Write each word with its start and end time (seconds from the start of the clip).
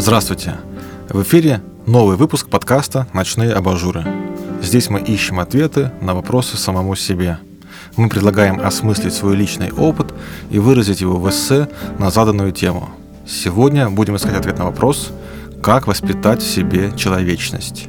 Здравствуйте! 0.00 0.54
В 1.10 1.22
эфире 1.24 1.60
новый 1.84 2.16
выпуск 2.16 2.48
подкаста 2.48 3.06
«Ночные 3.12 3.52
абажуры». 3.52 4.02
Здесь 4.62 4.88
мы 4.88 4.98
ищем 4.98 5.38
ответы 5.40 5.92
на 6.00 6.14
вопросы 6.14 6.56
самому 6.56 6.96
себе. 6.96 7.36
Мы 7.98 8.08
предлагаем 8.08 8.60
осмыслить 8.60 9.12
свой 9.12 9.36
личный 9.36 9.70
опыт 9.70 10.14
и 10.50 10.58
выразить 10.58 11.02
его 11.02 11.16
в 11.16 11.28
эссе 11.28 11.68
на 11.98 12.10
заданную 12.10 12.52
тему. 12.52 12.88
Сегодня 13.26 13.90
будем 13.90 14.16
искать 14.16 14.36
ответ 14.36 14.58
на 14.58 14.64
вопрос 14.64 15.10
«Как 15.62 15.86
воспитать 15.86 16.40
в 16.40 16.50
себе 16.50 16.92
человечность?». 16.96 17.88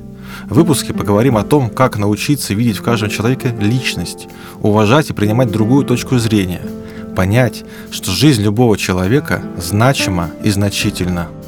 В 0.50 0.56
выпуске 0.56 0.94
поговорим 0.94 1.38
о 1.38 1.44
том, 1.44 1.70
как 1.70 1.98
научиться 1.98 2.54
видеть 2.54 2.80
в 2.80 2.84
каждом 2.84 3.10
человеке 3.10 3.56
личность, 3.58 4.28
уважать 4.60 5.12
и 5.12 5.14
принимать 5.14 5.50
другую 5.50 5.86
точку 5.86 6.18
зрения, 6.18 6.62
понять, 7.16 7.64
что 7.90 8.12
жизнь 8.12 8.42
любого 8.42 8.78
человека 8.78 9.42
значима 9.56 10.30
и 10.44 10.50
значительна– 10.50 11.30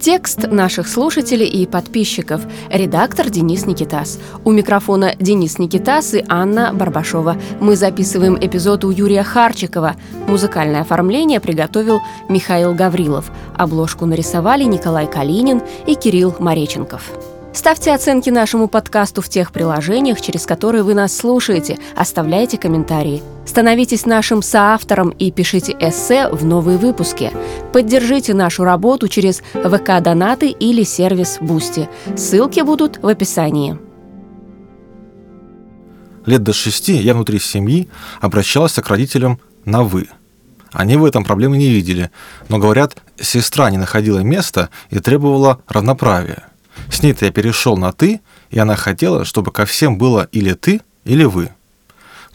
Текст 0.00 0.50
наших 0.50 0.88
слушателей 0.88 1.46
и 1.46 1.66
подписчиков. 1.66 2.40
Редактор 2.70 3.28
Денис 3.28 3.66
Никитас. 3.66 4.18
У 4.46 4.50
микрофона 4.50 5.14
Денис 5.18 5.58
Никитас 5.58 6.14
и 6.14 6.24
Анна 6.26 6.72
Барбашова. 6.72 7.36
Мы 7.60 7.76
записываем 7.76 8.38
эпизод 8.40 8.84
у 8.86 8.90
Юрия 8.90 9.22
Харчикова. 9.22 9.96
Музыкальное 10.26 10.80
оформление 10.80 11.38
приготовил 11.38 12.00
Михаил 12.30 12.72
Гаврилов. 12.72 13.30
Обложку 13.58 14.06
нарисовали 14.06 14.64
Николай 14.64 15.06
Калинин 15.06 15.60
и 15.86 15.94
Кирилл 15.94 16.34
Мареченков. 16.38 17.12
Ставьте 17.52 17.92
оценки 17.92 18.30
нашему 18.30 18.68
подкасту 18.68 19.22
в 19.22 19.28
тех 19.28 19.50
приложениях, 19.50 20.20
через 20.20 20.46
которые 20.46 20.84
вы 20.84 20.94
нас 20.94 21.16
слушаете, 21.16 21.78
оставляйте 21.96 22.56
комментарии. 22.56 23.22
Становитесь 23.44 24.06
нашим 24.06 24.40
соавтором 24.40 25.10
и 25.10 25.32
пишите 25.32 25.76
эссе 25.80 26.28
в 26.28 26.44
новые 26.44 26.78
выпуски. 26.78 27.32
Поддержите 27.72 28.34
нашу 28.34 28.62
работу 28.62 29.08
через 29.08 29.42
ВК-донаты 29.52 30.48
или 30.48 30.84
сервис 30.84 31.38
Бусти. 31.40 31.88
Ссылки 32.16 32.60
будут 32.60 33.02
в 33.02 33.08
описании. 33.08 33.76
Лет 36.26 36.44
до 36.44 36.52
шести 36.52 36.92
я 36.92 37.14
внутри 37.14 37.40
семьи 37.40 37.88
обращался 38.20 38.80
к 38.80 38.88
родителям 38.88 39.40
на 39.64 39.82
«вы». 39.82 40.08
Они 40.72 40.96
в 40.96 41.04
этом 41.04 41.24
проблемы 41.24 41.56
не 41.56 41.68
видели, 41.68 42.12
но, 42.48 42.58
говорят, 42.58 42.96
сестра 43.18 43.70
не 43.70 43.76
находила 43.76 44.20
места 44.20 44.68
и 44.90 45.00
требовала 45.00 45.60
равноправия. 45.66 46.49
С 46.88 47.02
ней-то 47.02 47.26
я 47.26 47.32
перешел 47.32 47.76
на 47.76 47.92
«ты», 47.92 48.20
и 48.50 48.58
она 48.58 48.76
хотела, 48.76 49.24
чтобы 49.24 49.52
ко 49.52 49.64
всем 49.64 49.98
было 49.98 50.28
или 50.32 50.52
«ты», 50.52 50.80
или 51.04 51.24
«вы». 51.24 51.50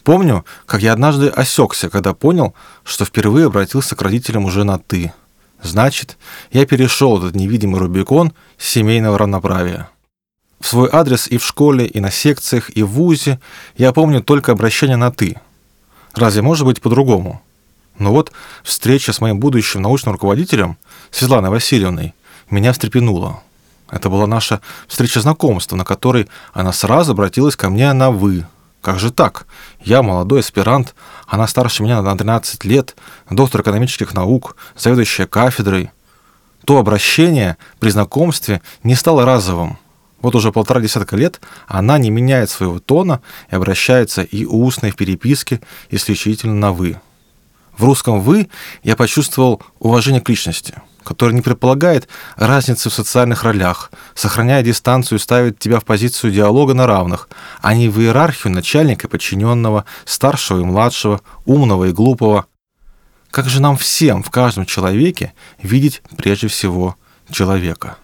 Помню, 0.03 0.45
как 0.67 0.83
я 0.83 0.93
однажды 0.93 1.29
осекся, 1.29 1.89
когда 1.89 2.13
понял, 2.13 2.53
что 2.83 3.05
впервые 3.05 3.47
обратился 3.47 3.95
к 3.95 4.01
родителям 4.01 4.45
уже 4.45 4.63
на 4.63 4.77
«ты». 4.77 5.13
Значит, 5.63 6.17
я 6.51 6.65
перешел 6.65 7.17
этот 7.17 7.35
невидимый 7.35 7.79
Рубикон 7.79 8.33
семейного 8.57 9.17
равноправия. 9.17 9.89
В 10.59 10.67
свой 10.67 10.89
адрес 10.91 11.27
и 11.27 11.37
в 11.37 11.45
школе, 11.45 11.87
и 11.87 11.99
на 11.99 12.11
секциях, 12.11 12.69
и 12.75 12.83
в 12.83 12.89
ВУЗе 12.89 13.39
я 13.77 13.91
помню 13.93 14.21
только 14.21 14.51
обращение 14.51 14.97
на 14.97 15.11
«ты». 15.11 15.39
Разве 16.13 16.41
может 16.41 16.65
быть 16.65 16.81
по-другому? 16.81 17.41
Но 17.97 18.11
вот 18.11 18.31
встреча 18.63 19.11
с 19.11 19.21
моим 19.21 19.39
будущим 19.39 19.81
научным 19.81 20.13
руководителем, 20.13 20.77
Светланой 21.11 21.49
Васильевной, 21.49 22.13
меня 22.49 22.73
встрепенула. 22.73 23.41
Это 23.95 24.09
была 24.09 24.27
наша 24.27 24.59
встреча 24.89 25.21
знакомства, 25.21 25.77
на 25.77 25.85
которой 25.85 26.27
она 26.53 26.73
сразу 26.73 27.13
обратилась 27.13 27.55
ко 27.55 27.69
мне 27.69 27.93
на 27.93 28.11
«вы». 28.11 28.45
Как 28.81 28.99
же 28.99 29.09
так? 29.09 29.47
Я 29.79 30.03
молодой 30.03 30.41
аспирант, 30.41 30.93
она 31.27 31.47
старше 31.47 31.81
меня 31.81 32.01
на 32.01 32.15
13 32.15 32.65
лет, 32.65 32.95
доктор 33.29 33.61
экономических 33.61 34.13
наук, 34.13 34.57
заведующая 34.75 35.27
кафедрой. 35.27 35.91
То 36.65 36.77
обращение 36.77 37.55
при 37.79 37.89
знакомстве 37.89 38.61
не 38.83 38.95
стало 38.95 39.25
разовым. 39.25 39.79
Вот 40.21 40.35
уже 40.35 40.51
полтора 40.51 40.81
десятка 40.81 41.15
лет 41.15 41.39
она 41.65 41.97
не 41.97 42.09
меняет 42.09 42.49
своего 42.49 42.79
тона 42.79 43.21
и 43.49 43.55
обращается 43.55 44.23
и 44.23 44.43
устно, 44.43 44.87
и 44.87 44.91
в 44.91 44.97
переписке 44.97 45.61
исключительно 45.89 46.53
на 46.53 46.73
«вы». 46.73 46.99
В 47.77 47.85
русском 47.85 48.19
«вы» 48.19 48.49
я 48.83 48.97
почувствовал 48.97 49.63
уважение 49.79 50.21
к 50.21 50.27
личности– 50.27 50.75
который 51.05 51.33
не 51.33 51.41
предполагает 51.41 52.09
разницы 52.35 52.89
в 52.89 52.93
социальных 52.93 53.43
ролях, 53.43 53.91
сохраняя 54.13 54.61
дистанцию 54.61 55.19
и 55.19 55.21
ставит 55.21 55.59
тебя 55.59 55.79
в 55.79 55.85
позицию 55.85 56.33
диалога 56.33 56.73
на 56.73 56.87
равных, 56.87 57.29
а 57.61 57.73
не 57.73 57.87
в 57.87 57.99
иерархию 58.01 58.51
начальника 58.51 59.07
и 59.07 59.09
подчиненного, 59.09 59.85
старшего 60.03 60.59
и 60.59 60.65
младшего, 60.65 61.21
умного 61.45 61.85
и 61.85 61.91
глупого. 61.91 62.47
Как 63.31 63.47
же 63.47 63.61
нам 63.61 63.77
всем 63.77 64.23
в 64.23 64.31
каждом 64.31 64.65
человеке 64.65 65.33
видеть 65.61 66.01
прежде 66.17 66.47
всего 66.47 66.95
человека? 67.29 67.97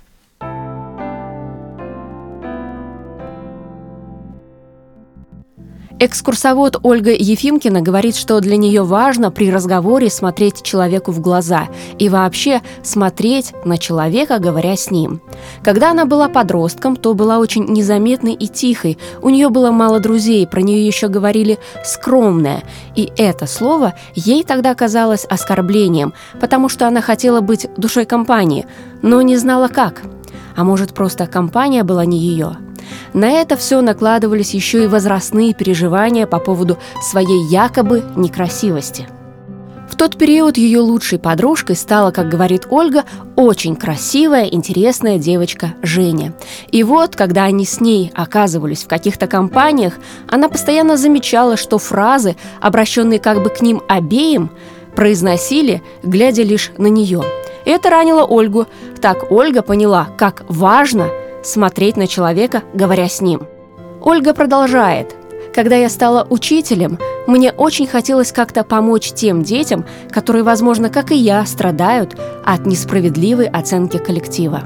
Экскурсовод 6.04 6.80
Ольга 6.82 7.12
Ефимкина 7.12 7.82
говорит, 7.82 8.16
что 8.16 8.40
для 8.40 8.58
нее 8.58 8.82
важно 8.82 9.30
при 9.30 9.52
разговоре 9.52 10.10
смотреть 10.10 10.64
человеку 10.64 11.12
в 11.12 11.20
глаза 11.20 11.68
и 12.00 12.10
вообще 12.10 12.64
смотреть 12.82 13.54
на 13.66 13.78
человека, 13.78 14.40
говоря 14.40 14.76
с 14.76 14.90
ним. 14.90 15.22
Когда 15.64 15.92
она 15.92 16.06
была 16.06 16.28
подростком, 16.28 16.96
то 16.96 17.14
была 17.14 17.38
очень 17.38 17.66
незаметной 17.66 18.34
и 18.34 18.48
тихой. 18.48 18.98
У 19.22 19.30
нее 19.30 19.50
было 19.50 19.70
мало 19.70 20.00
друзей, 20.00 20.48
про 20.48 20.62
нее 20.62 20.88
еще 20.88 21.08
говорили 21.08 21.60
«скромная». 21.86 22.64
И 22.96 23.12
это 23.16 23.46
слово 23.46 23.94
ей 24.16 24.44
тогда 24.44 24.74
казалось 24.74 25.26
оскорблением, 25.26 26.14
потому 26.40 26.68
что 26.68 26.88
она 26.88 27.02
хотела 27.02 27.42
быть 27.42 27.68
душой 27.78 28.06
компании, 28.06 28.66
но 29.04 29.22
не 29.22 29.38
знала 29.38 29.68
как. 29.68 30.02
А 30.56 30.64
может, 30.64 30.96
просто 30.96 31.28
компания 31.28 31.84
была 31.84 32.06
не 32.06 32.18
ее– 32.18 32.58
на 33.14 33.32
это 33.32 33.58
все 33.58 33.82
накладывались 33.82 34.54
еще 34.54 34.86
и 34.86 34.88
возрастные 34.88 35.54
переживания 35.54 36.26
по 36.26 36.40
поводу 36.40 36.78
своей 37.02 37.44
якобы 37.48 38.04
некрасивости. 38.16 39.08
В 39.90 39.98
тот 39.98 40.18
период 40.18 40.58
ее 40.58 40.80
лучшей 40.80 41.20
подружкой 41.20 41.76
стала, 41.76 42.12
как 42.12 42.30
говорит 42.30 42.66
Ольга, 42.70 43.04
очень 43.36 43.76
красивая, 43.76 44.46
интересная 44.46 45.18
девочка 45.18 45.74
Женя. 45.82 46.34
И 46.72 46.82
вот, 46.84 47.18
когда 47.18 47.44
они 47.44 47.66
с 47.66 47.82
ней 47.82 48.10
оказывались 48.16 48.84
в 48.84 48.88
каких-то 48.88 49.28
компаниях, 49.28 49.96
она 50.30 50.48
постоянно 50.48 50.96
замечала, 50.96 51.58
что 51.58 51.78
фразы, 51.78 52.38
обращенные 52.62 53.20
как 53.20 53.44
бы 53.44 53.50
к 53.50 53.62
ним 53.62 53.82
обеим, 53.90 54.50
произносили, 54.96 55.84
глядя 56.04 56.44
лишь 56.44 56.72
на 56.78 56.88
нее. 56.88 57.22
Это 57.66 57.90
ранило 57.90 58.24
Ольгу. 58.24 58.68
Так 59.02 59.30
Ольга 59.30 59.62
поняла, 59.62 60.08
как 60.18 60.46
важно– 60.48 61.10
смотреть 61.44 61.98
на 61.98 62.08
человека, 62.08 62.64
говоря 62.74 63.08
с 63.08 63.22
ним. 63.22 63.48
Ольга 64.02 64.34
продолжает. 64.34 65.16
Когда 65.54 65.76
я 65.76 65.90
стала 65.90 66.26
учителем, 66.30 66.98
мне 67.28 67.52
очень 67.52 67.86
хотелось 67.86 68.32
как-то 68.32 68.64
помочь 68.64 69.12
тем 69.12 69.44
детям, 69.44 69.86
которые, 70.10 70.44
возможно, 70.44 70.90
как 70.90 71.12
и 71.12 71.16
я, 71.16 71.46
страдают 71.46 72.18
от 72.46 72.66
несправедливой 72.66 73.48
оценки 73.48 73.98
коллектива. 73.98 74.64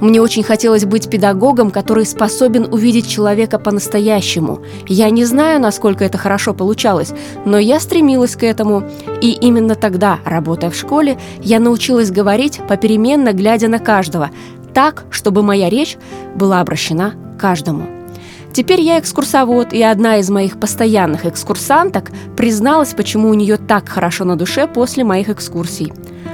Мне 0.00 0.20
очень 0.20 0.42
хотелось 0.42 0.84
быть 0.84 1.08
педагогом, 1.08 1.70
который 1.70 2.06
способен 2.06 2.72
увидеть 2.72 3.08
человека 3.08 3.58
по-настоящему. 3.58 4.60
Я 4.86 5.10
не 5.10 5.24
знаю, 5.24 5.60
насколько 5.60 6.04
это 6.04 6.18
хорошо 6.18 6.54
получалось, 6.54 7.12
но 7.44 7.58
я 7.58 7.80
стремилась 7.80 8.36
к 8.36 8.42
этому. 8.42 8.84
И 9.20 9.32
именно 9.32 9.74
тогда, 9.74 10.18
работая 10.24 10.70
в 10.70 10.76
школе, 10.76 11.18
я 11.40 11.60
научилась 11.60 12.10
говорить, 12.10 12.60
попеременно 12.68 13.32
глядя 13.32 13.68
на 13.68 13.78
каждого, 13.78 14.30
так, 14.72 15.04
чтобы 15.10 15.42
моя 15.42 15.68
речь 15.68 15.96
была 16.34 16.60
обращена 16.60 17.14
каждому. 17.38 17.86
Теперь 18.52 18.82
я 18.82 18.98
экскурсовод, 18.98 19.72
и 19.72 19.82
одна 19.82 20.18
из 20.18 20.28
моих 20.28 20.60
постоянных 20.60 21.24
экскурсанток 21.24 22.10
призналась, 22.36 22.92
почему 22.92 23.30
у 23.30 23.34
нее 23.34 23.56
так 23.56 23.88
хорошо 23.88 24.24
на 24.24 24.36
душе 24.36 24.66
после 24.66 25.04
моих 25.04 25.30
экскурсий. 25.30 25.92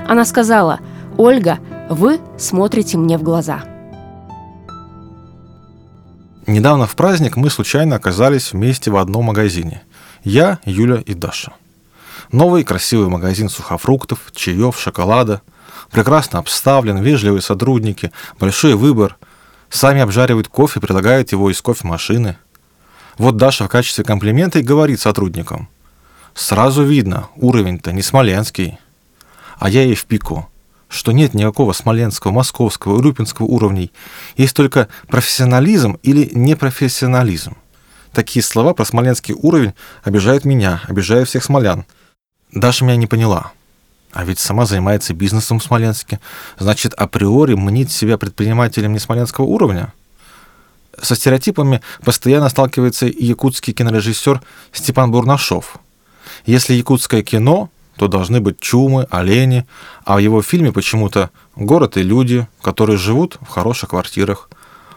Она 0.09 0.25
сказала, 0.25 0.81
«Ольга, 1.17 1.59
вы 1.89 2.19
смотрите 2.37 2.99
мне 2.99 3.19
в 3.19 3.23
глаза». 3.23 3.63
Недавно 6.49 6.87
в 6.87 6.97
праздник 6.97 7.37
мы 7.37 7.51
случайно 7.51 7.95
оказались 7.97 8.53
вместе 8.53 8.91
в 8.91 8.97
одном 8.97 9.27
магазине. 9.27 9.83
Я, 10.25 10.59
Юля 10.65 11.03
и 11.05 11.15
Даша. 11.15 11.53
Новый 12.33 12.65
красивый 12.65 13.09
магазин 13.09 13.49
сухофруктов, 13.49 14.33
чаев, 14.35 14.79
шоколада– 14.79 15.41
прекрасно 15.91 16.39
обставлен, 16.39 16.99
вежливые 16.99 17.43
сотрудники, 17.43 18.13
большой 18.39 18.75
выбор. 18.75 19.17
Сами 19.71 20.01
обжаривают 20.01 20.49
кофе, 20.49 20.81
предлагают 20.81 21.33
его 21.33 21.51
из 21.51 21.61
кофемашины. 21.61 22.37
Вот 23.19 23.37
Даша 23.37 23.65
в 23.65 23.69
качестве 23.69 24.05
комплимента 24.05 24.59
и 24.59 24.63
говорит 24.63 25.01
сотрудникам. 25.01 25.69
Сразу 26.35 26.85
видно, 26.85 27.29
уровень-то 27.37 27.93
не 27.93 28.03
смоленский. 28.03 28.79
А 29.59 29.69
я 29.69 29.83
ей 29.83 29.97
в 29.97 30.05
пику, 30.05 30.49
что 30.89 31.13
нет 31.13 31.35
никакого 31.35 31.73
смоленского, 31.73 32.33
московского, 32.33 32.97
урюпинского 32.99 33.47
уровней. 33.47 33.93
Есть 34.37 34.55
только 34.55 34.89
профессионализм 35.09 35.99
или 36.03 36.31
непрофессионализм. 36.33 37.57
Такие 38.13 38.43
слова 38.43 38.73
про 38.73 38.85
смоленский 38.85 39.35
уровень 39.35 39.75
обижают 40.05 40.45
меня, 40.45 40.81
обижают 40.87 41.29
всех 41.29 41.45
смолян. 41.45 41.85
Даша 42.53 42.85
меня 42.85 42.97
не 42.97 43.07
поняла– 43.07 43.53
А 44.13 44.25
ведь 44.25 44.39
сама 44.39 44.65
занимается 44.67 45.15
бизнесом 45.15 45.59
в 45.59 45.65
Смоленске. 45.65 46.21
Значит, 46.59 46.95
априори 46.95 47.55
мнит 47.55 47.91
себя 47.91 48.17
предпринимателем 48.17 48.93
не 48.93 48.99
смоленского 48.99 49.45
уровня? 49.45 49.93
Со 51.01 51.15
стереотипами 51.15 51.81
постоянно 52.05 52.49
сталкивается 52.49 53.07
и 53.07 53.25
якутский 53.25 53.73
кинорежиссер 53.73 54.41
Степан 54.73 55.11
Бурнашов. 55.11 55.77
Если 56.47 56.75
якутское 56.75 57.23
кино, 57.23 57.71
то 57.97 58.09
должны 58.09 58.41
быть 58.41 58.61
чумы, 58.61 59.07
олени, 59.11 59.67
а 60.05 60.17
в 60.17 60.19
его 60.19 60.41
фильме 60.41 60.73
почему-то 60.73 61.31
город 61.57 61.97
и 61.97 62.03
люди, 62.03 62.47
которые 62.63 62.97
живут 62.97 63.37
в 63.41 63.49
хороших 63.49 63.91
квартирах. 63.91 64.49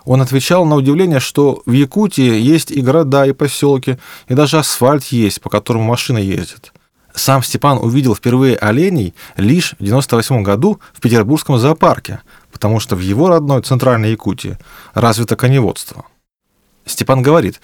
Он 0.06 0.22
отвечал 0.22 0.66
на 0.66 0.76
удивление, 0.76 1.20
что 1.20 1.62
в 1.66 1.72
Якутии 1.72 2.40
есть 2.40 2.72
и 2.72 2.82
города, 2.82 3.26
и 3.26 3.34
поселки, 3.34 3.98
и 4.28 4.34
даже 4.34 4.58
асфальт 4.58 5.06
есть, 5.06 5.42
по 5.42 5.50
которому 5.50 5.84
машины 5.84 6.18
ездят. 6.18 6.74
Сам 7.14 7.44
Степан 7.44 7.78
увидел 7.78 8.16
впервые 8.16 8.56
оленей 8.58 9.14
лишь 9.38 9.74
в 9.80 9.84
98 9.84 10.44
году 10.44 10.80
в 10.94 11.02
Петербургском 11.02 11.58
зоопарке, 11.58 12.22
потому 12.52 12.80
что 12.80 12.96
в 12.96 13.00
его 13.00 13.30
родной 13.30 13.62
Центральной 13.62 14.12
Якутии 14.12 14.58
развито 14.94 15.36
коневодство. 15.36 16.06
Степан 16.86 17.22
говорит, 17.22 17.62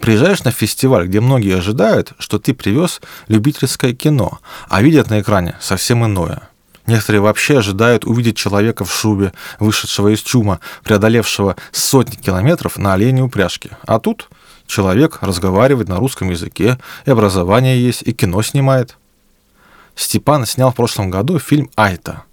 приезжаешь 0.00 0.44
на 0.44 0.50
фестиваль, 0.50 1.06
где 1.06 1.20
многие 1.20 1.56
ожидают, 1.56 2.12
что 2.18 2.38
ты 2.38 2.54
привез 2.54 3.00
любительское 3.28 3.94
кино, 3.94 4.38
а 4.68 4.82
видят 4.82 5.10
на 5.10 5.20
экране 5.20 5.56
совсем 5.60 6.04
иное. 6.04 6.48
Некоторые 6.86 7.22
вообще 7.22 7.58
ожидают 7.58 8.04
увидеть 8.04 8.36
человека 8.36 8.84
в 8.84 8.94
шубе, 8.94 9.32
вышедшего 9.58 10.08
из 10.08 10.20
чума, 10.20 10.60
преодолевшего 10.82 11.56
сотни 11.72 12.16
километров 12.16 12.76
на 12.76 12.92
оленей 12.92 13.22
упряжке. 13.22 13.70
А 13.86 13.98
тут 13.98 14.28
человек 14.66 15.18
разговаривает 15.20 15.88
на 15.88 15.96
русском 15.96 16.30
языке, 16.30 16.78
и 17.06 17.10
образование 17.10 17.82
есть, 17.82 18.02
и 18.02 18.12
кино 18.12 18.42
снимает. 18.42 18.96
Степан 19.94 20.46
снял 20.46 20.72
в 20.72 20.74
прошлом 20.74 21.10
году 21.10 21.38
фильм 21.38 21.70
«Айта», 21.76 22.24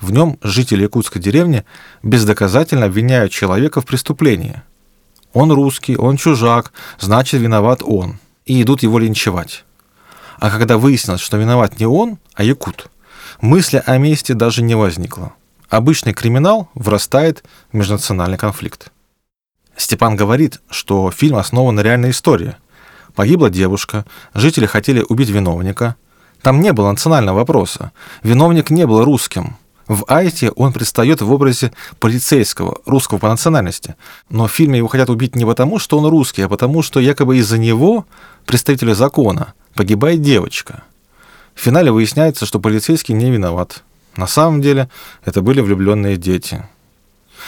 в 0.00 0.12
нем 0.12 0.38
жители 0.42 0.82
якутской 0.82 1.20
деревни 1.20 1.64
бездоказательно 2.02 2.86
обвиняют 2.86 3.32
человека 3.32 3.80
в 3.80 3.86
преступлении. 3.86 4.62
Он 5.32 5.50
русский, 5.52 5.96
он 5.96 6.16
чужак, 6.16 6.72
значит, 6.98 7.40
виноват 7.40 7.82
он. 7.82 8.18
И 8.46 8.62
идут 8.62 8.82
его 8.82 8.98
линчевать. 8.98 9.64
А 10.38 10.50
когда 10.50 10.78
выяснилось, 10.78 11.20
что 11.20 11.36
виноват 11.36 11.78
не 11.80 11.86
он, 11.86 12.18
а 12.34 12.44
якут, 12.44 12.88
мысли 13.40 13.82
о 13.84 13.98
мести 13.98 14.32
даже 14.32 14.62
не 14.62 14.74
возникло. 14.74 15.32
Обычный 15.68 16.14
криминал 16.14 16.70
вырастает 16.74 17.44
в 17.72 17.76
межнациональный 17.76 18.38
конфликт. 18.38 18.90
Степан 19.78 20.16
говорит, 20.16 20.60
что 20.68 21.10
фильм 21.10 21.36
основан 21.36 21.76
на 21.76 21.80
реальной 21.80 22.10
истории. 22.10 22.56
Погибла 23.14 23.48
девушка, 23.48 24.04
жители 24.34 24.66
хотели 24.66 25.02
убить 25.08 25.30
виновника. 25.30 25.96
Там 26.42 26.60
не 26.60 26.72
было 26.74 26.90
национального 26.90 27.38
вопроса. 27.38 27.92
Виновник 28.22 28.68
не 28.68 28.86
был 28.86 29.02
русским– 29.02 29.56
в 29.88 30.04
Айте 30.06 30.50
он 30.50 30.74
предстает 30.74 31.22
в 31.22 31.32
образе 31.32 31.72
полицейского, 31.98 32.78
русского 32.84 33.18
по 33.18 33.28
национальности. 33.28 33.96
Но 34.28 34.46
в 34.46 34.52
фильме 34.52 34.76
его 34.78 34.88
хотят 34.88 35.08
убить 35.08 35.34
не 35.34 35.46
потому, 35.46 35.78
что 35.78 35.98
он 35.98 36.06
русский, 36.06 36.42
а 36.42 36.48
потому, 36.48 36.82
что 36.82 37.00
якобы 37.00 37.38
из-за 37.38 37.56
него, 37.56 38.06
представителя 38.44 38.94
закона, 38.94 39.54
погибает 39.74 40.20
девочка. 40.20 40.82
В 41.54 41.60
финале 41.60 41.90
выясняется, 41.90 42.44
что 42.44 42.60
полицейский 42.60 43.14
не 43.14 43.30
виноват. 43.30 43.82
На 44.14 44.26
самом 44.26 44.60
деле 44.60 44.90
это 45.24 45.40
были 45.40 45.62
влюбленные 45.62 46.18
дети. 46.18 46.68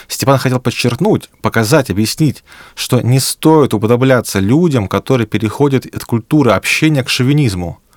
Степан 0.09 0.39
хотел 0.39 0.61
подчеркнуть, 0.61 1.31
показать, 1.43 1.91
объяснить, 1.91 2.45
что 2.75 3.01
не 3.01 3.21
стоит 3.21 3.75
уподобляться 3.75 4.39
людям, 4.39 4.89
которые 4.89 5.27
переходят 5.27 5.87
от 5.87 6.05
культуры 6.05 6.53
общения 6.53 7.03
к 7.03 7.09
шовинизму– 7.09 7.79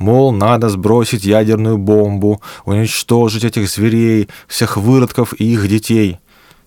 Мол, 0.00 0.32
надо 0.32 0.70
сбросить 0.70 1.24
ядерную 1.24 1.76
бомбу, 1.76 2.40
уничтожить 2.64 3.44
этих 3.44 3.68
зверей, 3.68 4.30
всех 4.48 4.78
выродков 4.78 5.34
и 5.38 5.44
их 5.44 5.68
детей. 5.68 6.18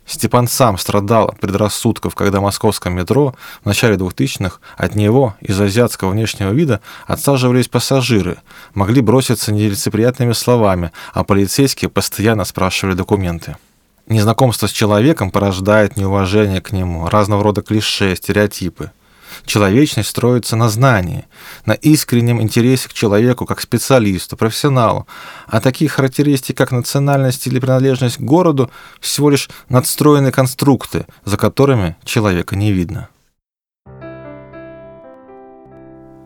Степан 0.06 0.48
сам 0.48 0.78
страдал 0.78 1.30
от 1.30 1.40
предрассудков, 1.40 2.13
когда 2.13 2.40
в 2.40 2.44
московском 2.44 2.94
метро 2.94 3.36
в 3.63 3.66
начале 3.66 3.95
2000-х 3.95 4.60
от 4.78 4.95
него, 4.95 5.36
из 5.42 5.60
азиатского 5.60 6.12
внешнего 6.12 6.51
вида, 6.51 6.80
отсаживались 7.07 7.69
пассажиры, 7.69 8.38
могли 8.75 9.01
броситься 9.01 9.51
нелицеприятными 9.51 10.34
словами, 10.34 10.92
а 11.13 11.24
полицейские 11.24 11.90
постоянно 11.90 12.45
спрашивали 12.45 12.94
документы. 12.94 13.57
Незнакомство 14.08 14.68
с 14.68 14.72
человеком 14.72 15.32
порождает 15.32 15.98
неуважение 15.98 16.62
к 16.62 16.72
нему, 16.72 17.08
разного 17.08 17.44
рода 17.44 17.62
клише, 17.62 18.16
стереотипы– 18.16 18.92
Человечность 19.46 20.10
строится 20.10 20.56
на 20.56 20.70
знании, 20.70 21.26
на 21.66 21.74
искреннем 21.74 22.42
интересе 22.42 22.90
к 22.90 22.94
человеку 22.94 23.46
как 23.46 23.62
специалисту, 23.62 24.38
профессионалу. 24.38 25.08
А 25.48 25.60
такие 25.60 25.90
характеристики, 25.90 26.56
как 26.56 26.72
национальность 26.72 27.46
или 27.48 27.60
принадлежность 27.60 28.18
к 28.18 28.22
городу, 28.22 28.72
всего 29.00 29.30
лишь 29.30 29.50
надстроенные 29.70 30.32
конструкты, 30.32 31.06
за 31.26 31.38
которыми 31.38 31.96
человека 32.04 32.56
не 32.56 32.72
видно. 32.72 33.10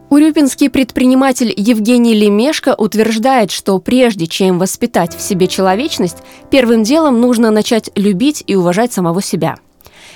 Урюпинский 0.09 0.69
предприниматель 0.69 1.53
Евгений 1.55 2.13
Лемешко 2.13 2.75
утверждает, 2.77 3.51
что 3.51 3.77
прежде 3.79 4.27
чем 4.27 4.57
воспитать 4.57 5.15
в 5.15 5.21
себе 5.21 5.47
человечность, 5.47 6.17
первым 6.49 6.83
делом 6.83 7.19
нужно 7.19 7.51
начать 7.51 7.89
любить 7.95 8.43
и 8.47 8.55
уважать 8.55 8.93
самого 8.93 9.21
себя– 9.21 9.57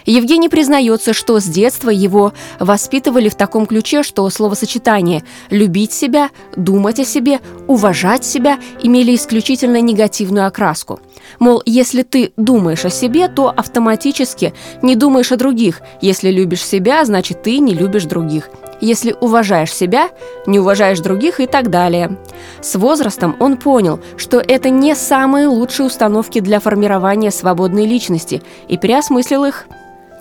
Евгений 0.05 0.49
признается, 0.49 1.13
что 1.13 1.39
с 1.39 1.45
детства 1.45 1.89
его 1.89 2.33
воспитывали 2.59 3.29
в 3.29 3.35
таком 3.35 3.65
ключе, 3.65 4.03
что 4.03 4.29
словосочетание 4.29 5.23
«любить 5.49 5.93
себя», 5.93 6.29
«думать 6.55 6.99
о 6.99 7.05
себе», 7.05 7.39
«уважать 7.67 8.25
себя» 8.25 8.59
имели 8.81 9.15
исключительно 9.15 9.81
негативную 9.81 10.47
окраску. 10.47 10.99
Мол, 11.39 11.61
если 11.65 12.01
ты 12.01 12.33
думаешь 12.35 12.85
о 12.85 12.89
себе, 12.89 13.27
то 13.27 13.49
автоматически 13.49 14.53
не 14.81 14.95
думаешь 14.95 15.31
о 15.31 15.37
других. 15.37 15.81
Если 16.01 16.31
любишь 16.31 16.65
себя, 16.65 17.05
значит 17.05 17.43
ты 17.43 17.59
не 17.59 17.73
любишь 17.73 18.05
других. 18.05 18.49
Если 18.81 19.15
уважаешь 19.21 19.73
себя, 19.73 20.09
не 20.47 20.59
уважаешь 20.59 20.99
других 20.99 21.39
и 21.39 21.45
так 21.45 21.69
далее. 21.69 22.17
С 22.61 22.75
возрастом 22.75 23.35
он 23.39 23.57
понял, 23.57 23.99
что 24.17 24.39
это 24.39 24.69
не 24.69 24.95
самые 24.95 25.47
лучшие 25.47 25.85
установки 25.85 26.39
для 26.39 26.59
формирования 26.59 27.31
свободной 27.31 27.85
личности 27.85 28.41
и 28.67 28.77
переосмыслил 28.77 29.45
их. 29.45 29.67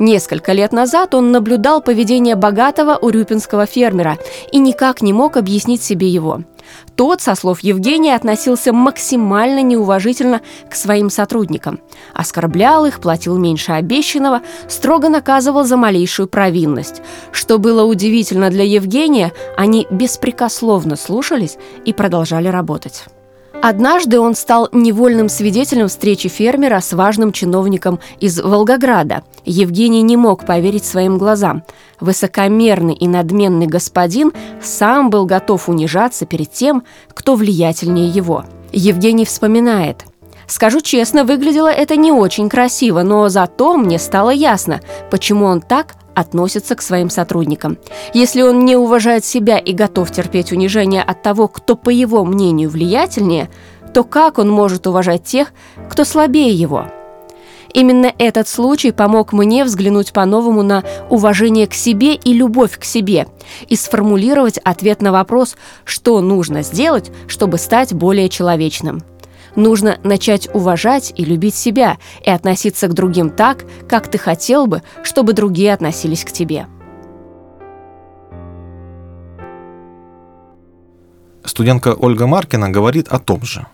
Несколько 0.00 0.52
лет 0.52 0.72
назад 0.72 1.14
он 1.14 1.30
наблюдал 1.30 1.82
поведение 1.82 2.34
богатого 2.34 2.96
урюпинского 2.96 3.66
фермера 3.66 4.16
и 4.50 4.58
никак 4.58 5.02
не 5.02 5.12
мог 5.12 5.36
объяснить 5.36 5.82
себе 5.82 6.08
его. 6.08 6.42
Тот, 6.96 7.20
со 7.20 7.34
слов 7.34 7.60
Евгения, 7.60 8.16
относился 8.16 8.72
максимально 8.72 9.60
неуважительно 9.62 10.40
к 10.70 10.74
своим 10.74 11.10
сотрудникам. 11.10 11.80
Оскорблял 12.14 12.86
их, 12.86 13.00
платил 13.00 13.36
меньше 13.36 13.72
обещанного, 13.72 14.40
строго 14.68 15.10
наказывал 15.10 15.64
за 15.64 15.76
малейшую 15.76 16.28
провинность. 16.28 17.02
Что 17.30 17.58
было 17.58 17.84
удивительно 17.84 18.48
для 18.48 18.64
Евгения, 18.64 19.34
они 19.58 19.86
беспрекословно 19.90 20.96
слушались 20.96 21.58
и 21.84 21.92
продолжали 21.92 22.48
работать. 22.48 23.04
Однажды 23.62 24.18
он 24.18 24.34
стал 24.34 24.70
невольным 24.72 25.28
свидетелем 25.28 25.88
встречи 25.88 26.30
фермера 26.30 26.80
с 26.80 26.94
важным 26.94 27.30
чиновником 27.30 28.00
из 28.18 28.40
Волгограда. 28.40 29.22
Евгений 29.44 30.00
не 30.00 30.16
мог 30.16 30.46
поверить 30.46 30.86
своим 30.86 31.18
глазам. 31.18 31.62
Высокомерный 32.00 32.94
и 32.94 33.06
надменный 33.06 33.66
господин 33.66 34.32
сам 34.62 35.10
был 35.10 35.26
готов 35.26 35.68
унижаться 35.68 36.24
перед 36.24 36.50
тем, 36.50 36.84
кто 37.12 37.34
влиятельнее 37.34 38.08
его. 38.08 38.44
Евгений 38.72 39.24
вспоминает– 39.24 40.04
Скажу 40.50 40.80
честно, 40.80 41.22
выглядело 41.22 41.68
это 41.68 41.94
не 41.94 42.10
очень 42.10 42.48
красиво, 42.48 43.02
но 43.02 43.28
зато 43.28 43.76
мне 43.76 44.00
стало 44.00 44.30
ясно, 44.30 44.80
почему 45.08 45.44
он 45.44 45.60
так 45.60 45.94
относится 46.20 46.76
к 46.76 46.82
своим 46.82 47.10
сотрудникам. 47.10 47.78
Если 48.14 48.42
он 48.42 48.64
не 48.64 48.76
уважает 48.76 49.24
себя 49.24 49.58
и 49.58 49.72
готов 49.72 50.10
терпеть 50.10 50.52
унижение 50.52 51.02
от 51.02 51.22
того, 51.22 51.48
кто, 51.48 51.76
по 51.76 51.90
его 51.90 52.24
мнению, 52.24 52.70
влиятельнее, 52.70 53.48
то 53.94 54.04
как 54.04 54.38
он 54.38 54.50
может 54.50 54.86
уважать 54.86 55.24
тех, 55.24 55.52
кто 55.88 56.04
слабее 56.04 56.52
его? 56.52 56.86
Именно 57.72 58.12
этот 58.18 58.48
случай 58.48 58.90
помог 58.90 59.32
мне 59.32 59.64
взглянуть 59.64 60.12
по-новому 60.12 60.62
на 60.62 60.84
уважение 61.08 61.66
к 61.66 61.74
себе 61.74 62.14
и 62.14 62.32
любовь 62.32 62.78
к 62.78 62.84
себе 62.84 63.28
и 63.68 63.76
сформулировать 63.76 64.58
ответ 64.58 65.02
на 65.02 65.12
вопрос, 65.12 65.56
что 65.84 66.20
нужно 66.20 66.62
сделать, 66.62 67.10
чтобы 67.28 67.58
стать 67.58 67.94
более 67.94 68.28
человечным. 68.28 69.02
Нужно 69.56 69.98
начать 70.04 70.48
уважать 70.54 71.12
и 71.16 71.24
любить 71.24 71.54
себя 71.54 71.98
и 72.24 72.30
относиться 72.30 72.88
к 72.88 72.94
другим 72.94 73.30
так, 73.30 73.64
как 73.88 74.08
ты 74.10 74.18
хотел 74.18 74.66
бы, 74.66 74.82
чтобы 75.02 75.32
другие 75.32 75.72
относились 75.72 76.24
к 76.24 76.32
тебе. 76.32 76.66
Студентка 81.44 81.94
Ольга 81.94 82.26
Маркина 82.26 82.70
говорит 82.70 83.08
о 83.08 83.18
том 83.18 83.42
же. 83.42 83.66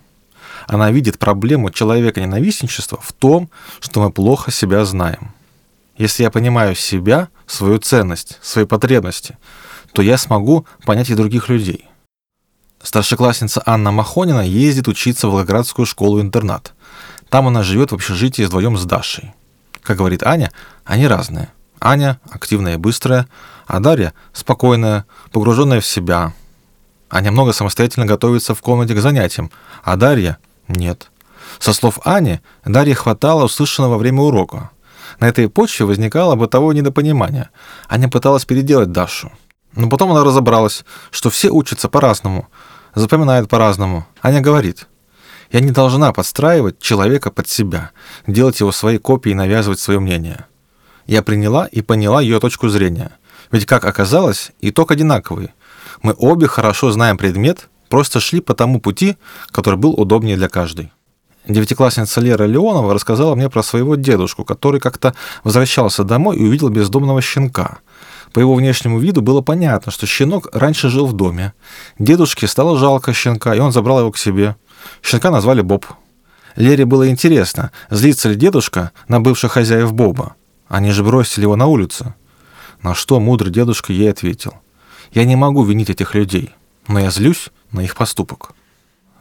Она 0.67 0.91
видит 0.91 1.19
проблему 1.19 1.69
человека 1.69 2.19
ненавистничества 2.19 2.99
в 3.01 3.13
том, 3.13 3.49
что 3.79 4.01
мы 4.01 4.11
плохо 4.11 4.51
себя 4.51 4.83
знаем. 4.83 5.31
Если 5.97 6.23
я 6.23 6.31
понимаю 6.31 6.75
себя, 6.75 7.29
свою 7.45 7.77
ценность, 7.79 8.37
свои 8.41 8.65
потребности, 8.65 9.37
то 9.93 10.01
я 10.01 10.17
смогу 10.17 10.65
понять 10.85 11.09
и 11.09 11.15
других 11.15 11.49
людей– 11.49 11.85
Старшеклассница 12.81 13.61
Анна 13.65 13.91
Махонина 13.91 14.41
ездит 14.41 14.87
учиться 14.87 15.27
в 15.27 15.31
Волгоградскую 15.31 15.85
школу-интернат. 15.85 16.73
Там 17.29 17.47
она 17.47 17.63
живет 17.63 17.91
в 17.91 17.95
общежитии 17.95 18.43
вдвоем 18.43 18.77
с 18.77 18.85
Дашей. 18.85 19.33
Как 19.81 19.97
говорит 19.97 20.23
Аня, 20.23 20.51
они 20.85 21.07
разные. 21.07 21.49
Аня 21.79 22.19
активная 22.29 22.75
и 22.75 22.77
быстрая, 22.77 23.27
а 23.65 23.79
Дарья 23.79 24.13
спокойная, 24.33 25.05
погруженная 25.31 25.81
в 25.81 25.85
себя. 25.85 26.33
Аня 27.09 27.31
много 27.31 27.53
самостоятельно 27.53 28.05
готовится 28.05 28.53
в 28.55 28.61
комнате 28.61 28.95
к 28.95 29.01
занятиям, 29.01 29.51
а 29.83 29.95
Дарья 29.95 30.37
нет. 30.67 31.09
Со 31.59 31.73
слов 31.73 31.99
Ани, 32.03 32.41
Дарье 32.65 32.95
хватало 32.95 33.45
услышанного 33.45 33.93
во 33.93 33.97
время 33.97 34.21
урока. 34.21 34.71
На 35.19 35.27
этой 35.27 35.49
почве 35.49 35.85
возникало 35.85 36.35
бытовое 36.35 36.75
недопонимание. 36.75 37.49
Аня 37.89 38.09
пыталась 38.09 38.45
переделать 38.45 38.91
Дашу. 38.91 39.31
Но 39.73 39.89
потом 39.89 40.11
она 40.11 40.23
разобралась, 40.23 40.83
что 41.11 41.29
все 41.29 41.49
учатся 41.49 41.87
по-разному, 41.87 42.47
запоминают 42.97 43.49
по-разному. 43.49 44.07
Аня 44.21 44.41
говорит, 44.41 44.87
я 45.51 45.59
не 45.59 45.71
должна 45.71 46.11
подстраивать 46.11 46.79
человека 46.79 47.31
под 47.31 47.47
себя, 47.47 47.91
делать 48.25 48.59
его 48.59 48.71
своей 48.71 48.97
копией 48.97 49.33
и 49.33 49.37
навязывать 49.37 49.79
свое 49.79 49.99
мнение. 49.99 50.45
Я 51.05 51.21
приняла 51.21 51.67
и 51.67 51.81
поняла 51.81 52.21
ее 52.21 52.39
точку 52.39 52.69
зрения. 52.69 53.11
Ведь, 53.51 53.65
как 53.65 53.85
оказалось, 53.85 54.51
итог 54.59 54.91
одинаковый. 54.91 55.51
Мы 56.01 56.13
обе 56.17 56.47
хорошо 56.47 56.91
знаем 56.91 57.17
предмет, 57.17 57.69
просто 57.87 58.19
шли 58.19 58.41
по 58.41 58.53
тому 58.53 58.81
пути, 58.81 59.17
который 59.51 59.77
был 59.77 59.93
удобнее 59.93 60.35
для 60.35 60.49
каждой. 60.49 60.91
Девятиклассница 61.47 62.19
Лера 62.19 62.43
Леонова 62.43 62.93
рассказала 62.93 63.33
мне 63.35 63.49
про 63.49 63.63
своего 63.63 63.95
дедушку, 63.95 64.43
который 64.43 64.81
как-то 64.81 65.15
возвращался 65.45 66.03
домой 66.03 66.35
и 66.35 66.43
увидел 66.43 66.67
бездомного 66.67 67.21
щенка. 67.21 67.77
По 68.33 68.39
его 68.39 68.55
внешнему 68.55 68.99
виду 68.99 69.21
было 69.21 69.41
понятно, 69.41 69.91
что 69.91 70.05
щенок 70.05 70.49
раньше 70.53 70.89
жил 70.89 71.07
в 71.07 71.13
доме. 71.13 71.53
Дедушке 71.99 72.47
стало 72.47 72.77
жалко 72.77 73.13
щенка, 73.13 73.55
и 73.55 73.59
он 73.59 73.71
забрал 73.71 73.99
его 73.99 74.11
к 74.11 74.17
себе. 74.17 74.55
Щенка 75.01 75.31
назвали 75.31 75.61
Боб. 75.61 75.85
Лере 76.55 76.85
было 76.85 77.09
интересно, 77.09 77.71
злится 77.89 78.29
ли 78.29 78.35
дедушка 78.35 78.91
на 79.07 79.21
бывших 79.21 79.53
хозяев 79.53 79.93
Боба. 79.93 80.35
Они 80.67 80.91
же 80.91 81.03
бросили 81.03 81.43
его 81.43 81.55
на 81.55 81.67
улицу. 81.67 82.13
На 82.81 82.93
что 82.93 83.19
мудрый 83.19 83.51
дедушка 83.51 83.93
ей 83.93 84.11
ответил. 84.11 84.53
«Я 85.11 85.23
не 85.23 85.35
могу 85.35 85.63
винить 85.63 85.89
этих 85.89 86.15
людей, 86.15 86.53
но 86.87 86.99
я 86.99 87.11
злюсь 87.11 87.49
на 87.71 87.81
их 87.81 87.95
поступок». 87.95 88.51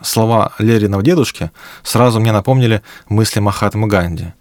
Слова 0.03 0.53
Лериного 0.59 1.03
дедушки 1.03 1.51
сразу 1.83 2.21
мне 2.21 2.33
напомнили 2.33 2.83
мысли 3.09 3.41
Махатмы 3.41 3.87
Ганди. 3.87 4.33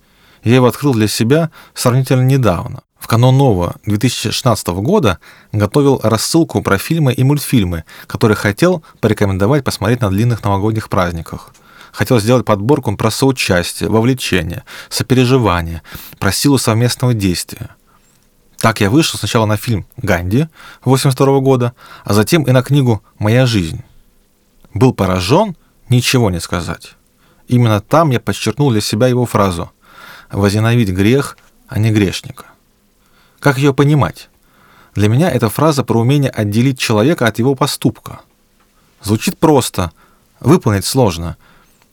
Я 0.43 0.55
его 0.55 0.67
открыл 0.67 0.93
для 0.93 1.07
себя 1.07 1.49
сравнительно 1.73 2.21
недавно. 2.21 2.81
В 3.05 3.07
канун 3.07 3.37
нового 3.37 3.75
2016 3.85 4.67
года 4.69 5.19
готовил 5.51 5.99
рассылку 6.01 6.63
про 6.63 6.79
фильмы 6.79 7.13
и 7.13 7.23
мультфильмы, 7.23 7.83
которые 8.07 8.35
хотел 8.35 8.83
порекомендовать 8.99 9.63
посмотреть 9.63 10.01
на 10.01 10.09
длинных 10.09 10.43
новогодних 10.43 10.89
праздниках. 10.89 11.53
Хотел 11.91 12.19
сделать 12.19 12.47
подборку 12.47 12.97
про 12.97 13.11
соучастие, 13.11 13.91
вовлечение, 13.91 14.63
сопереживание, 14.89 15.83
про 16.17 16.31
силу 16.31 16.57
совместного 16.57 17.13
действия. 17.13 17.69
Так 18.57 18.81
я 18.81 18.89
вышел 18.89 19.19
сначала 19.19 19.45
на 19.45 19.57
фильм 19.57 19.85
«Ганди» 19.97 20.47
82 20.83 21.39
года, 21.41 21.73
а 22.05 22.13
затем 22.15 22.41
и 22.41 22.49
на 22.49 22.63
книгу 22.63 23.03
«Моя 23.19 23.45
жизнь». 23.45 23.83
Был 24.73 24.95
поражен, 24.95 25.55
ничего 25.89 26.31
не 26.31 26.39
сказать. 26.39 26.95
Именно 27.47 27.81
там 27.81 28.09
я 28.09 28.19
подчеркнул 28.19 28.71
для 28.71 28.81
себя 28.81 29.05
его 29.05 29.27
фразу 29.27 29.71
«возненавидь 30.31 30.89
грех, 30.89 31.37
а 31.67 31.77
не 31.77 31.91
грешника». 31.91 32.45
Как 33.45 33.59
ее 33.59 33.75
понимать? 33.75 34.29
Для 34.95 35.07
меня 35.07 35.29
эта 35.29 35.49
фраза 35.49 35.83
про 35.83 35.99
умение 35.99 36.31
отделить 36.31 36.79
человека 36.79 37.27
от 37.27 37.37
его 37.37 37.53
поступка. 37.53 38.21
Звучит 39.03 39.37
просто, 39.37 39.91
выполнить 40.39 40.83
сложно. 40.83 41.37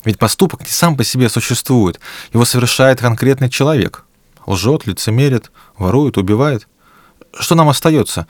Ведь 0.06 0.18
поступок 0.18 0.60
не 0.60 0.70
сам 0.70 0.96
по 0.96 1.04
себе 1.04 1.28
существует, 1.28 2.00
его 2.32 2.46
совершает 2.46 3.00
конкретный 3.00 3.50
человек. 3.50 4.06
Лжет, 4.46 4.86
лицемерит, 4.86 5.52
ворует, 5.76 6.16
убивает. 6.16 6.66
Что 7.38 7.54
нам 7.54 7.68
остается? 7.68 8.26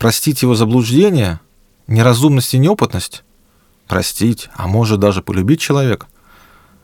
Простить 0.00 0.42
его 0.42 0.56
заблуждение, 0.56 1.38
неразумность 1.86 2.54
и 2.54 2.58
неопытность? 2.58 3.22
Простить, 3.86 4.48
а 4.56 4.66
может 4.66 4.98
даже 4.98 5.22
полюбить 5.22 5.60
человека? 5.60 6.08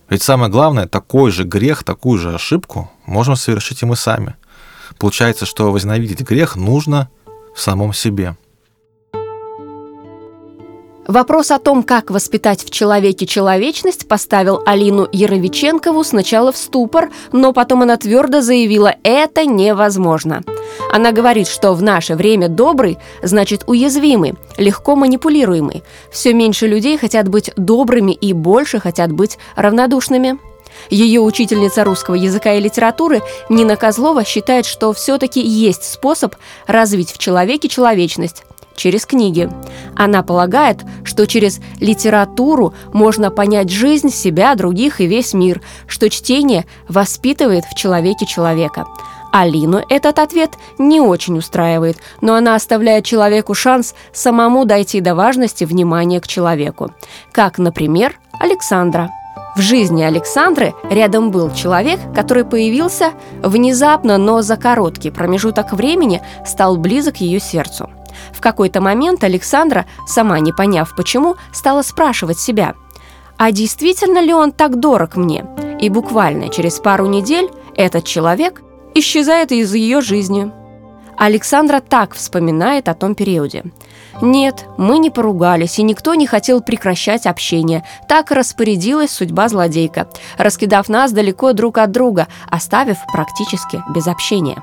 Ведь 0.09 0.23
самое 0.23 0.52
главное, 0.52 0.87
такой 0.87 1.32
же 1.32 1.42
грех, 1.42 1.82
такую 1.82 2.20
же 2.20 2.32
ошибку 2.32 2.92
можем 3.06 3.35
совершить 3.35 3.82
и 3.82 3.87
мы 3.87 3.97
сами– 3.97 4.37
Получается, 5.00 5.47
что 5.47 5.73
возненавидеть 5.73 6.21
грех 6.21 6.57
нужно 6.57 7.09
в 7.54 7.61
самом 7.61 7.95
себе. 7.95 8.37
Вопрос 11.07 11.50
о 11.50 11.59
том, 11.59 11.83
как 11.83 12.11
воспитать 12.11 12.62
в 12.62 12.71
человеке 12.71 13.26
человечность, 13.26 14.07
поставил 14.07 14.62
Алину 14.64 15.09
Яровиченкову 15.11 16.04
сначала 16.04 16.52
в 16.52 16.57
ступор, 16.57 17.11
но 17.33 17.52
потом 17.52 17.83
она 17.83 17.97
твердо 17.97 18.42
заявила 18.42 18.95
«это 19.02 19.45
невозможно». 19.45 20.45
Она 20.92 21.11
говорит, 21.11 21.49
что 21.49 21.73
в 21.73 21.83
наше 21.83 22.14
время 22.14 22.49
добрый 22.49 22.99
значит 23.23 23.64
уязвимый, 23.66 24.35
легко 24.57 24.95
манипулируемый. 24.95 25.83
Все 26.12 26.33
меньше 26.33 26.69
людей 26.69 26.97
хотят 26.97 27.28
быть 27.28 27.50
добрыми 27.57 28.12
и 28.12 28.33
больше 28.33 28.78
хотят 28.78 29.11
быть 29.11 29.38
равнодушными. 29.57 30.38
Ее 30.88 31.20
учительница 31.20 31.84
русского 31.84 32.14
языка 32.14 32.54
и 32.54 32.60
литературы 32.60 33.22
Нина 33.49 33.76
Козлова 33.76 34.25
считает, 34.25 34.66
что 34.66 34.92
все-таки 34.92 35.40
есть 35.40 35.84
способ 35.84 36.34
развить 36.66 37.12
в 37.12 37.18
человеке 37.18 37.68
человечность 37.68 38.44
через 38.80 39.04
книги. 39.04 39.50
Она 39.94 40.22
полагает, 40.22 40.78
что 41.04 41.26
через 41.26 41.60
литературу 41.78 42.72
можно 42.92 43.30
понять 43.30 43.70
жизнь, 43.70 44.10
себя, 44.10 44.54
других 44.54 45.00
и 45.00 45.06
весь 45.06 45.34
мир, 45.34 45.60
что 45.87 46.08
чтение 46.08 46.64
воспитывает 46.88 47.64
в 47.64 47.75
человеке 47.75 48.26
человека. 48.26 48.87
Алину 49.32 49.80
этот 49.88 50.18
ответ 50.18 50.50
не 50.78 51.00
очень 51.00 51.38
устраивает, 51.38 51.99
но 52.20 52.34
она 52.34 52.56
оставляет 52.56 53.04
человеку 53.04 53.54
шанс 53.54 53.94
самому 54.12 54.64
дойти 54.64 55.00
до 55.00 55.14
важности 55.14 55.64
внимания 55.64 56.20
к 56.20 56.26
человеку. 56.26 56.92
Как, 57.32 57.58
например, 57.58 58.18
Александра– 58.40 59.10
в 59.57 59.61
жизни 59.61 60.02
Александры 60.02 60.75
рядом 60.88 61.30
был 61.30 61.52
человек, 61.52 62.00
который 62.14 62.45
появился 62.45 63.12
внезапно, 63.42 64.16
но 64.16 64.42
за 64.42 64.57
короткий 64.57 65.11
промежуток 65.11 65.73
времени 65.73 66.23
стал 66.47 66.76
близок 66.76 67.16
ее 67.16 67.40
сердцу. 67.40 67.90
В 68.33 68.40
какой-то 68.40 68.80
момент 68.80 69.25
Александра, 69.25 69.87
сама 70.07 70.38
не 70.40 70.52
поняв 70.52 70.95
почему, 70.97 71.37
стала 71.52 71.83
спрашивать 71.83 72.38
себя, 72.38 72.75
а 73.37 73.52
действительно 73.52 74.21
ли 74.21 74.35
он 74.35 74.52
так 74.52 74.78
дорог 74.78 75.16
мне? 75.16 75.47
И 75.80 75.88
буквально 75.88 76.50
через 76.50 76.78
пару 76.78 77.07
недель 77.07 77.49
этот 77.75 78.04
человек 78.04 78.62
исчезает 78.95 79.50
из 79.50 79.75
ее 79.75 80.00
жизни. 80.00 80.52
Александра 81.20 81.80
так 81.80 82.14
вспоминает 82.14 82.88
о 82.88 82.94
том 82.94 83.14
периоде. 83.14 83.64
Нет, 84.22 84.64
мы 84.78 84.96
не 84.96 85.10
поругались, 85.10 85.78
и 85.78 85.82
никто 85.82 86.14
не 86.14 86.26
хотел 86.26 86.62
прекращать 86.62 87.26
общение. 87.26 87.84
Так 88.08 88.30
распорядилась 88.30 89.10
судьба 89.10 89.50
злодейка, 89.50 90.08
раскидав 90.38 90.88
нас 90.88 91.12
далеко 91.12 91.52
друг 91.52 91.76
от 91.76 91.90
друга, 91.90 92.26
оставив 92.48 92.96
практически 93.12 93.82
без 93.94 94.06
общения. 94.06 94.62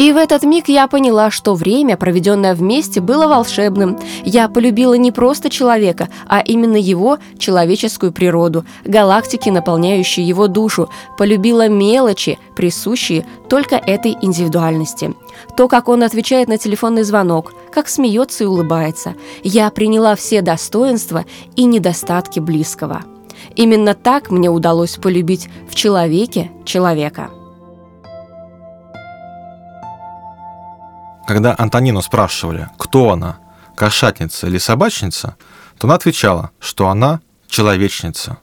И 0.00 0.12
в 0.12 0.16
этот 0.16 0.44
миг 0.44 0.68
я 0.68 0.88
поняла, 0.88 1.30
что 1.30 1.54
время, 1.54 1.94
проведенное 1.98 2.54
вместе, 2.54 3.02
было 3.02 3.26
волшебным. 3.26 3.98
Я 4.24 4.48
полюбила 4.48 4.94
не 4.94 5.12
просто 5.12 5.50
человека, 5.50 6.08
а 6.26 6.40
именно 6.40 6.78
его 6.78 7.18
человеческую 7.38 8.10
природу, 8.10 8.64
галактики, 8.86 9.50
наполняющие 9.50 10.26
его 10.26 10.46
душу, 10.46 10.88
полюбила 11.18 11.68
мелочи, 11.68 12.38
присущие 12.56 13.26
только 13.50 13.76
этой 13.76 14.16
индивидуальности. 14.22 15.14
То, 15.54 15.68
как 15.68 15.90
он 15.90 16.02
отвечает 16.02 16.48
на 16.48 16.56
телефонный 16.56 17.02
звонок, 17.02 17.52
как 17.70 17.86
смеется 17.86 18.44
и 18.44 18.46
улыбается. 18.46 19.16
Я 19.44 19.68
приняла 19.68 20.14
все 20.16 20.40
достоинства 20.40 21.26
и 21.56 21.64
недостатки 21.64 22.40
близкого. 22.40 23.02
Именно 23.54 23.92
так 23.92 24.30
мне 24.30 24.48
удалось 24.48 24.96
полюбить 24.96 25.50
в 25.68 25.74
человеке 25.74 26.50
человека. 26.64 27.28
Когда 31.26 31.54
Антонину 31.56 32.02
спрашивали, 32.02 32.68
кто 32.78 33.10
она, 33.10 33.38
кошатница 33.76 34.46
или 34.46 34.58
собачница, 34.58 35.36
то 35.78 35.86
она 35.86 35.94
отвечала, 35.94 36.50
что 36.60 36.88
она 36.88 37.20
человечница. 37.48 38.38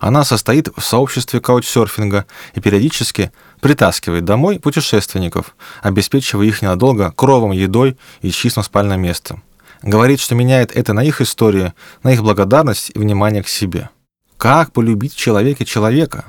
Она 0.00 0.24
состоит 0.24 0.68
в 0.76 0.82
сообществе 0.82 1.40
каучсерфинга 1.40 2.26
и 2.54 2.60
периодически 2.60 3.32
притаскивает 3.60 4.24
домой 4.24 4.58
путешественников, 4.60 5.56
обеспечивая 5.82 6.46
их 6.46 6.60
ненадолго 6.60 7.10
кровом, 7.12 7.52
едой 7.52 7.96
и 8.20 8.30
чистым 8.30 8.62
спальным 8.62 9.00
местом. 9.00 9.42
Говорит, 9.82 10.20
что 10.20 10.34
меняет 10.34 10.76
это 10.76 10.92
на 10.92 11.02
их 11.02 11.20
историю, 11.20 11.72
на 12.02 12.12
их 12.12 12.22
благодарность 12.22 12.90
и 12.94 12.98
внимание 12.98 13.42
к 13.42 13.48
себе. 13.48 13.90
Как 14.36 14.72
полюбить 14.72 15.14
в 15.14 15.18
человеке 15.18 15.64
человека? 15.64 16.26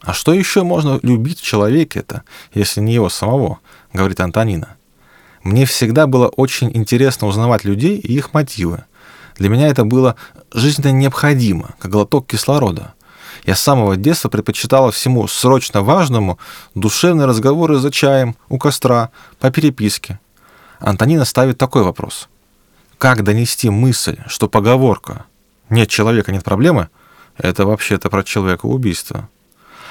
А 0.00 0.12
что 0.12 0.32
еще 0.32 0.62
можно 0.62 1.00
любить 1.02 1.40
в 1.40 1.44
человеке-то, 1.44 2.22
если 2.54 2.80
не 2.80 2.94
его 2.94 3.08
самого, 3.08 3.58
говорит 3.92 4.20
Антонина. 4.20 4.77
Мне 5.42 5.64
всегда 5.66 6.06
было 6.06 6.28
очень 6.28 6.70
интересно 6.74 7.26
узнавать 7.26 7.64
людей 7.64 7.96
и 7.98 8.14
их 8.14 8.34
мотивы. 8.34 8.84
Для 9.36 9.48
меня 9.48 9.68
это 9.68 9.84
было 9.84 10.16
жизненно 10.52 10.92
необходимо, 10.92 11.74
как 11.78 11.90
глоток 11.90 12.26
кислорода. 12.26 12.94
Я 13.44 13.54
с 13.54 13.62
самого 13.62 13.96
детства 13.96 14.28
предпочитала 14.28 14.90
всему 14.90 15.26
срочно 15.28 15.82
важному 15.82 16.38
душевные 16.74 17.26
разговоры 17.26 17.78
за 17.78 17.90
чаем, 17.90 18.36
у 18.48 18.58
костра, 18.58 19.10
по 19.38 19.50
переписке. 19.50 20.18
Антонина 20.80 21.24
ставит 21.24 21.56
такой 21.58 21.82
вопрос. 21.82 22.28
Как 22.98 23.22
донести 23.22 23.70
мысль, 23.70 24.18
что 24.26 24.48
поговорка 24.48 25.24
«нет 25.70 25.88
человека, 25.88 26.32
нет 26.32 26.42
проблемы»— 26.42 26.88
это 27.36 27.64
вообще-то 27.64 28.10
про 28.10 28.24
человека 28.24 28.66
убийство? 28.66 29.28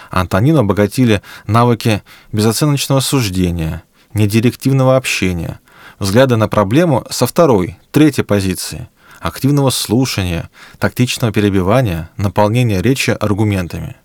Антонину 0.09 0.59
обогатили 0.59 1.21
навыки 1.45 2.03
безоценочного 2.31 2.99
суждения, 2.99 3.83
недирективного 4.13 4.95
общения, 4.95 5.59
взгляда 5.99 6.37
на 6.37 6.47
проблему 6.47 7.05
со 7.09 7.27
второй, 7.27 7.77
третьей 7.91 8.23
позиции, 8.23 8.87
активного 9.19 9.69
слушания, 9.69 10.49
тактичного 10.79 11.33
перебивания, 11.33 12.09
наполнения 12.17 12.81
речи 12.81 13.11
аргументами. 13.11 13.95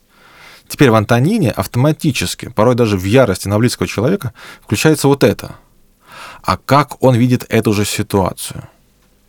Теперь 0.69 0.91
в 0.91 0.95
Антонине 0.95 1.51
автоматически, 1.51 2.49
порой 2.49 2.75
даже 2.75 2.97
в 2.97 3.05
ярости 3.05 3.47
на 3.47 3.59
близкого 3.59 3.87
человека, 3.87 4.33
включается 4.63 5.09
вот 5.09 5.23
это. 5.23 5.57
А 6.43 6.57
как 6.57 7.03
он 7.03 7.15
видит 7.15 7.45
эту 7.49 7.73
же 7.73 7.85
ситуацию? 7.85 8.69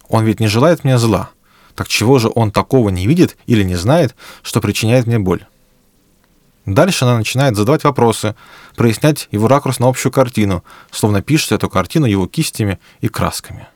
Он 0.07 0.23
ведь 0.23 0.39
не 0.39 0.47
желает 0.47 0.83
мне 0.83 0.97
зла. 0.97 1.29
Так 1.75 1.87
чего 1.87 2.19
же 2.19 2.31
он 2.33 2.51
такого 2.51 2.89
не 2.89 3.07
видит 3.07 3.35
или 3.45 3.63
не 3.63 3.75
знает, 3.75 4.15
что 4.41 4.61
причиняет 4.61 5.07
мне 5.07 5.19
боль? 5.19 5.45
Дальше 6.65 7.03
она 7.05 7.17
начинает 7.17 7.57
задавать 7.57 7.83
вопросы, 7.83 8.35
прояснять 8.75 9.27
его 9.31 9.47
ракурс 9.47 9.79
на 9.79 9.87
общую 9.87 10.11
картину, 10.11 10.63
словно 10.91 11.21
пишет 11.21 11.51
эту 11.51 11.69
картину 11.69 12.05
его 12.05 12.25
кистями 12.27 12.79
и 13.01 13.09
красками. 13.09 13.67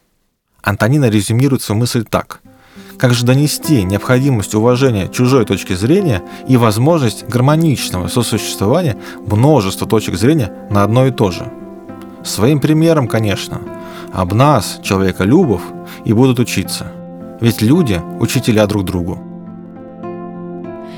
Антонина 0.62 1.10
резюмирует 1.10 1.62
свою 1.62 1.80
мысль 1.80 2.06
так. 2.06 2.42
Как 2.98 3.14
же 3.14 3.26
донести 3.26 3.84
необходимость 3.84 4.56
уважения 4.56 5.08
чужой 5.08 5.46
точки 5.46 5.74
зрения 5.74 6.24
и 6.48 6.58
возможность 6.58 7.28
гармоничного 7.28 8.08
сосуществования 8.08 8.98
множества 9.20 9.88
точек 9.88 10.16
зрения 10.16 10.52
на 10.72 10.84
одно 10.84 11.06
и 11.06 11.12
то 11.12 11.32
же? 11.32 11.52
Своим 12.24 12.60
примером, 12.60 13.08
конечно. 13.08 13.62
Об 14.14 14.34
нас, 14.34 14.80
человека 14.82 15.26
любов, 15.26 15.62
и 16.06 16.14
будут 16.14 16.40
учиться. 16.40 16.92
Ведь 17.40 17.62
люди– 17.62 18.02
учителя 18.20 18.66
друг 18.66 18.84
другу. 18.84 19.37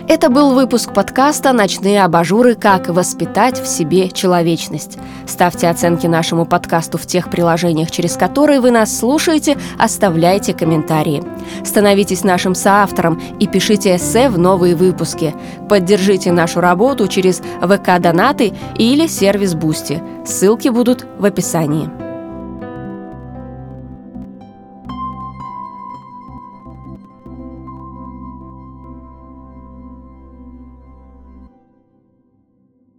Это 0.10 0.32
был 0.32 0.56
выпуск 0.56 0.92
подкаста 0.92 1.54
«Ночные 1.54 2.04
абажуры. 2.04 2.56
Как 2.56 2.88
воспитать 2.88 3.62
в 3.62 3.68
себе 3.68 4.10
человечность». 4.10 4.98
Ставьте 5.28 5.68
оценки 5.70 6.08
нашему 6.08 6.48
подкасту 6.48 6.98
в 6.98 7.06
тех 7.06 7.30
приложениях, 7.30 7.92
через 7.92 8.18
которые 8.18 8.60
вы 8.60 8.72
нас 8.72 8.98
слушаете, 8.98 9.56
оставляйте 9.78 10.56
комментарии. 10.56 11.24
Становитесь 11.64 12.24
нашим 12.24 12.56
соавтором 12.56 13.22
и 13.40 13.46
пишите 13.46 13.98
эссе 13.98 14.30
в 14.30 14.40
новые 14.40 14.76
выпуски. 14.76 15.36
Поддержите 15.70 16.32
нашу 16.32 16.60
работу 16.60 17.08
через 17.08 17.44
ВК-донаты 17.62 18.56
или 18.80 19.06
сервис 19.06 19.54
Бусти. 19.54 20.02
Ссылки 20.26 20.70
будут 20.70 21.06
в 21.20 21.26
описании. 21.26 22.09